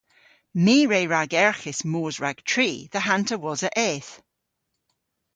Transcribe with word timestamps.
My 0.63 0.77
re 0.91 1.01
ragerghis 1.13 1.79
moos 1.91 2.15
rag 2.23 2.37
tri 2.51 2.71
dhe 2.91 2.99
hanter 3.07 3.39
wosa 3.43 3.69
eth. 3.89 4.13